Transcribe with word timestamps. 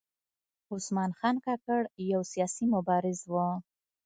عثمان 0.73 1.11
خان 1.19 1.35
کاکړ 1.45 1.81
یو 2.11 2.21
سیاسي 2.33 2.65
مبارز 2.75 3.19
و. 3.31 3.33